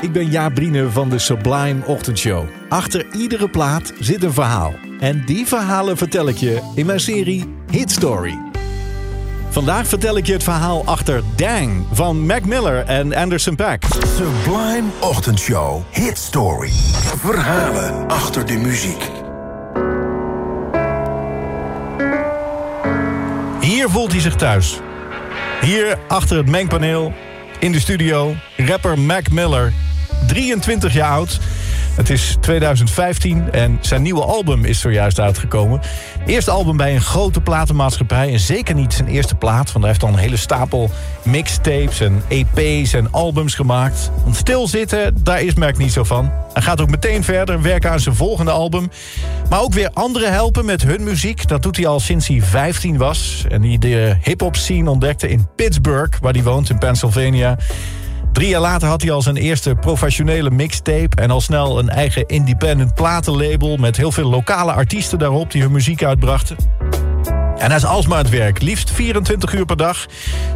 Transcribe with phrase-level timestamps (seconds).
[0.00, 2.44] Ik ben Jaap Brine van de Sublime Ochtendshow.
[2.68, 4.74] Achter iedere plaat zit een verhaal.
[5.00, 8.38] En die verhalen vertel ik je in mijn serie Hit Story.
[9.48, 13.82] Vandaag vertel ik je het verhaal achter Dang van Mac Miller en Anderson Paak.
[14.16, 15.82] Sublime Ochtendshow.
[15.90, 16.70] Hit Story.
[17.18, 19.10] Verhalen achter de muziek.
[23.60, 24.80] Hier voelt hij zich thuis.
[25.60, 27.12] Hier achter het mengpaneel,
[27.58, 29.72] in de studio, rapper Mac Miller,
[30.26, 31.40] 23 jaar oud.
[31.98, 35.80] Het is 2015 en zijn nieuwe album is zojuist uitgekomen.
[36.26, 38.32] Eerste album bij een grote platenmaatschappij.
[38.32, 40.90] En zeker niet zijn eerste plaat, want hij heeft al een hele stapel
[41.22, 44.10] mixtapes en EP's en albums gemaakt.
[44.24, 46.30] Want stilzitten, daar is Mac niet zo van.
[46.52, 48.90] Hij gaat ook meteen verder werken aan zijn volgende album.
[49.50, 51.48] Maar ook weer anderen helpen met hun muziek.
[51.48, 53.44] Dat doet hij al sinds hij 15 was.
[53.48, 57.56] En die de hip-hop scene ontdekte in Pittsburgh, waar hij woont in Pennsylvania.
[58.38, 61.16] Drie jaar later had hij al zijn eerste professionele mixtape...
[61.16, 63.76] en al snel een eigen independent platenlabel...
[63.76, 66.56] met heel veel lokale artiesten daarop die hun muziek uitbrachten.
[67.56, 70.06] En hij is alsmaar het werk, liefst 24 uur per dag.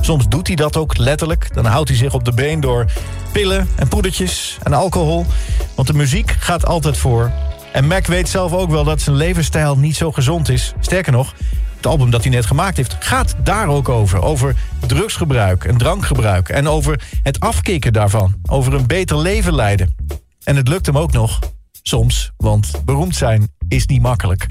[0.00, 1.54] Soms doet hij dat ook letterlijk.
[1.54, 2.84] Dan houdt hij zich op de been door
[3.32, 5.26] pillen en poedertjes en alcohol.
[5.74, 7.30] Want de muziek gaat altijd voor.
[7.72, 10.72] En Mac weet zelf ook wel dat zijn levensstijl niet zo gezond is.
[10.80, 11.34] Sterker nog,
[11.82, 14.22] het album dat hij net gemaakt heeft, gaat daar ook over.
[14.22, 14.54] Over
[14.86, 16.48] drugsgebruik en drankgebruik.
[16.48, 18.34] En over het afkicken daarvan.
[18.50, 19.94] Over een beter leven leiden.
[20.44, 21.38] En het lukt hem ook nog.
[21.82, 24.46] Soms, want beroemd zijn is niet makkelijk.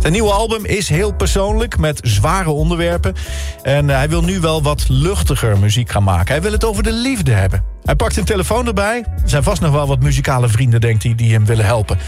[0.00, 3.14] Zijn nieuwe album is heel persoonlijk, met zware onderwerpen.
[3.62, 6.32] En hij wil nu wel wat luchtiger muziek gaan maken.
[6.32, 7.64] Hij wil het over de liefde hebben.
[7.82, 9.04] Hij pakt een telefoon erbij.
[9.22, 11.98] Er zijn vast nog wel wat muzikale vrienden, denkt hij, die hem willen helpen.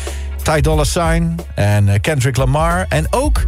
[0.43, 2.87] Ty Dolla Sign en Kendrick Lamar.
[2.89, 3.45] En ook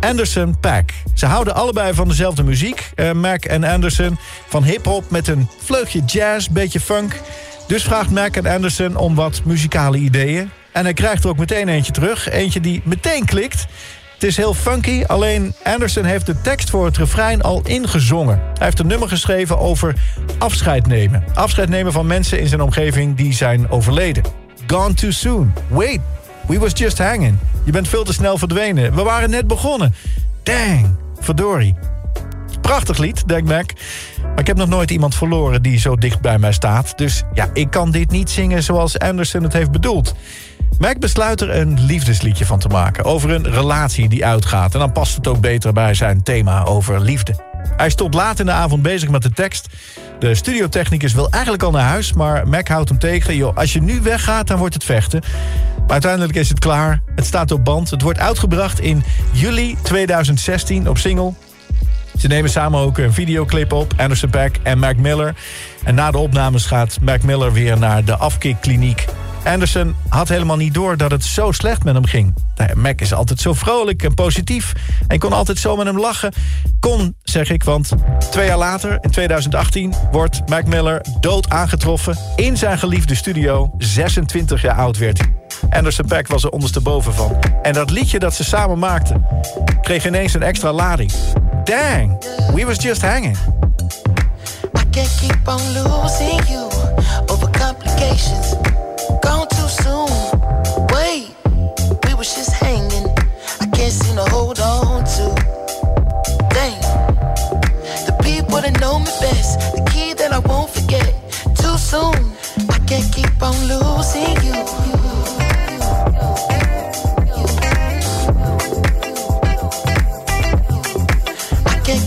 [0.00, 0.90] Anderson Pack.
[1.14, 4.18] Ze houden allebei van dezelfde muziek, uh, Mac en Anderson.
[4.48, 7.20] Van hip-hop met een vleugje jazz, beetje funk.
[7.66, 10.50] Dus vraagt Mac en Anderson om wat muzikale ideeën.
[10.72, 12.28] En hij krijgt er ook meteen eentje terug.
[12.28, 13.66] Eentje die meteen klikt.
[14.14, 18.36] Het is heel funky, alleen Anderson heeft de tekst voor het refrein al ingezongen.
[18.36, 19.94] Hij heeft een nummer geschreven over
[20.38, 21.24] afscheid nemen.
[21.34, 24.22] Afscheid nemen van mensen in zijn omgeving die zijn overleden.
[24.66, 25.52] Gone too soon.
[25.68, 26.00] Wait,
[26.46, 27.38] we was just hanging.
[27.70, 28.94] Je bent veel te snel verdwenen.
[28.94, 29.94] We waren net begonnen.
[30.42, 31.74] Dang, verdorie.
[32.60, 33.72] Prachtig lied, denkt Mac.
[34.22, 36.98] Maar ik heb nog nooit iemand verloren die zo dicht bij mij staat.
[36.98, 40.14] Dus ja, ik kan dit niet zingen zoals Anderson het heeft bedoeld.
[40.78, 43.04] Mac besluit er een liefdesliedje van te maken.
[43.04, 44.74] Over een relatie die uitgaat.
[44.74, 47.34] En dan past het ook beter bij zijn thema over liefde.
[47.76, 49.68] Hij tot laat in de avond bezig met de tekst.
[50.20, 53.36] De studiotechnicus wil eigenlijk al naar huis, maar Mac houdt hem tegen.
[53.36, 55.20] Yo, als je nu weggaat, dan wordt het vechten.
[55.80, 57.02] Maar uiteindelijk is het klaar.
[57.14, 57.90] Het staat op band.
[57.90, 61.32] Het wordt uitgebracht in juli 2016 op single.
[62.18, 65.34] Ze nemen samen ook een videoclip op, Anderson Paak en Mac Miller.
[65.84, 69.06] En na de opnames gaat Mac Miller weer naar de afkikkliniek
[69.44, 72.34] Anderson had helemaal niet door dat het zo slecht met hem ging.
[72.74, 74.72] Mac is altijd zo vrolijk en positief.
[75.08, 76.32] En kon altijd zo met hem lachen.
[76.80, 77.90] Kon, zeg ik, want
[78.30, 79.94] twee jaar later, in 2018...
[80.10, 83.70] wordt Mac Miller dood aangetroffen in zijn geliefde studio.
[83.78, 85.32] 26 jaar oud werd hij.
[85.70, 87.38] Anderson Paak was er ondersteboven van.
[87.62, 89.26] En dat liedje dat ze samen maakten...
[89.82, 91.12] kreeg ineens een extra lading.
[91.64, 92.24] Dang,
[92.54, 93.36] we was just hanging.
[94.78, 96.70] I can't keep on losing you
[97.26, 97.50] over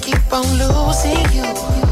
[0.01, 1.82] keep on losing you.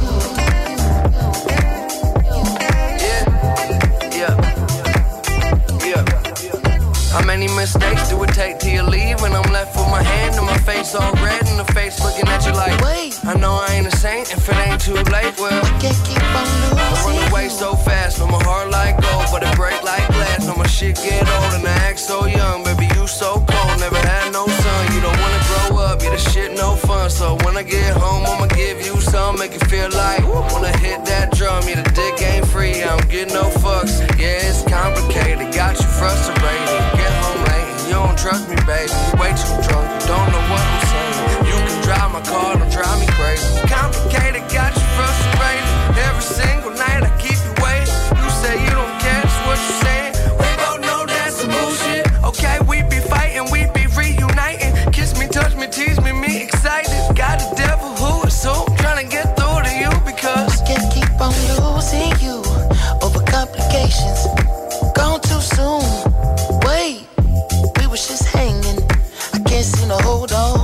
[7.11, 9.19] How many mistakes do it take till you leave?
[9.19, 12.25] When I'm left with my hand and my face all red and the face looking
[12.29, 15.35] at you like, Wait, I know I ain't a saint if it ain't too late.
[15.37, 16.79] Well, I can't keep on losing.
[16.79, 20.47] I run away so fast, no my heart like gold, but it break like glass.
[20.47, 23.79] No my shit get old and I act so young, baby you so cold.
[23.83, 27.09] Never had no son, you don't wanna grow up, yeah the shit no fun.
[27.09, 31.03] So when I get home, I'ma give you some, make you feel like wanna hit
[31.11, 31.67] that drum.
[31.67, 33.60] Yeah the dick ain't free, I don't get no fucks.
[38.21, 38.91] trust me, baby.
[38.91, 39.87] You way too drunk.
[40.01, 41.45] You don't know what I'm saying.
[41.49, 43.10] You can drive my car, don't drive me
[70.21, 70.60] hold on.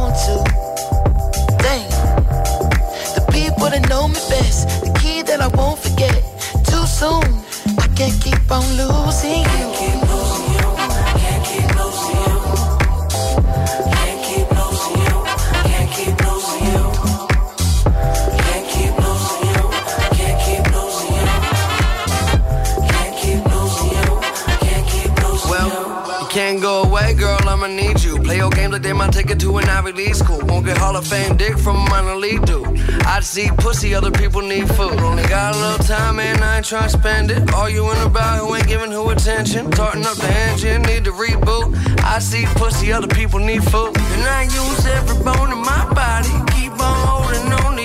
[28.28, 30.42] Play your games like they might take it to an Ivy League school.
[30.48, 32.68] Won't get Hall of Fame dick from a minor league dude.
[33.06, 35.00] I see pussy, other people need food.
[35.00, 37.54] Only got a little time, and I ain't trying to spend it.
[37.54, 39.72] Arguing about who ain't giving who attention.
[39.72, 41.74] Tarting up the engine, need to reboot.
[42.04, 43.96] I see pussy, other people need food.
[43.96, 46.36] And I use every bone in my body.
[46.52, 47.77] Keep on holding on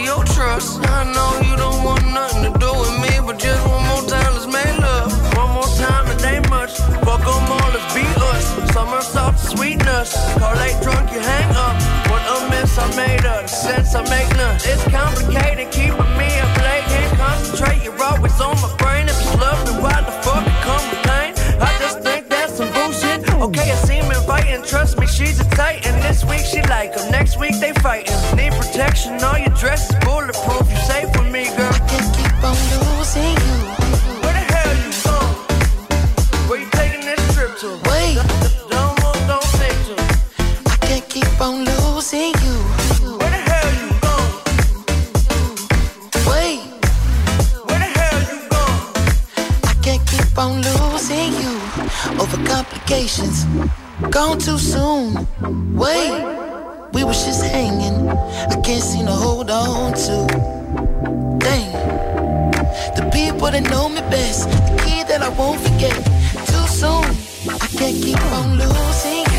[13.62, 14.56] sense I make none.
[14.56, 16.30] It's complicated, keeping me
[16.66, 16.84] late.
[16.90, 19.06] Can't concentrate, you're always on my brain.
[19.06, 21.30] If it's love, me, why the fuck it come pain?
[21.62, 23.22] I just think that's some bullshit.
[23.30, 24.62] Okay, I seem inviting.
[24.64, 25.94] Trust me, she's a titan.
[26.00, 27.10] This week she like him.
[27.12, 28.18] Next week they fighting.
[28.36, 29.51] Need protection, all your
[50.32, 51.52] keep on losing you
[52.20, 53.44] over complications.
[54.10, 55.14] Gone too soon.
[55.74, 56.24] Wait,
[56.92, 58.08] we was just hanging.
[58.08, 60.26] I can't seem to hold on to.
[61.38, 61.72] Dang,
[62.96, 65.96] the people that know me best, the kid that I won't forget.
[66.46, 67.04] Too soon,
[67.60, 69.31] I can't keep on losing